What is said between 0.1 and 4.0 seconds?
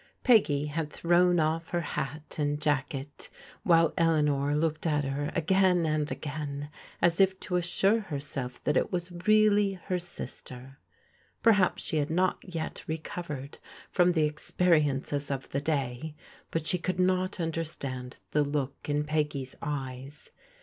Peggy had thrown off her hat and jacket, while